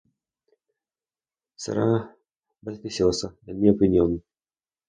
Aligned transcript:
Cerrada... 1.57 2.17
supersticiosa, 2.57 3.35
en 3.45 3.61
mi 3.61 3.69
opinión. 3.69 4.23